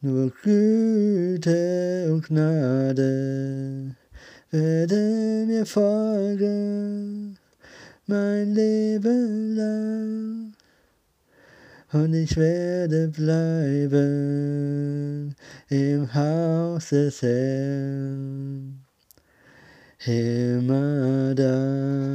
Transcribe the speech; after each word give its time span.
Nur 0.00 0.32
Güte 0.42 2.08
und 2.12 2.26
Gnade 2.26 3.94
werden 4.50 5.46
mir 5.46 5.64
folgen 5.64 7.15
mein 8.06 8.52
Leben 8.54 9.56
lang. 9.56 10.52
Und 11.92 12.14
ich 12.14 12.36
werde 12.36 13.08
bleiben 13.08 14.04
im 15.68 16.14
Haus 16.14 16.90
des 16.90 17.22
Herrn 17.22 18.84
immer 20.04 21.34
da. 21.34 22.05